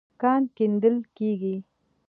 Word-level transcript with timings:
کان 0.21 0.41
کيندل 0.55 0.95
کېږي. 1.17 1.55